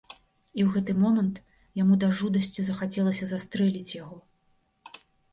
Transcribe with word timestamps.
І 0.59 0.63
ў 0.67 0.71
гэты 0.75 0.93
момант 1.01 1.35
яму 1.81 1.97
да 2.03 2.07
жудасці 2.19 2.65
захацелася 2.69 3.25
застрэліць 3.33 3.91
яго. 3.97 4.17